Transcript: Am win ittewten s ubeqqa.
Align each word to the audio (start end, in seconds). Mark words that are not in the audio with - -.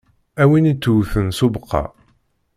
Am 0.41 0.47
win 0.51 0.69
ittewten 0.71 1.27
s 1.37 1.39
ubeqqa. 1.45 1.83